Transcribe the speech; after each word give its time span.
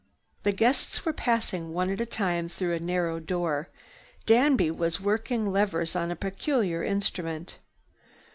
The 0.41 0.51
guests 0.51 1.05
were 1.05 1.13
passing 1.13 1.73
one 1.73 1.91
at 1.91 2.01
a 2.01 2.07
time 2.07 2.49
through 2.49 2.73
a 2.73 2.79
narrow 2.79 3.19
door. 3.19 3.69
Danby 4.25 4.71
was 4.71 4.99
working 4.99 5.45
levers 5.51 5.95
on 5.95 6.09
a 6.09 6.15
peculiar 6.15 6.81
instrument. 6.81 7.59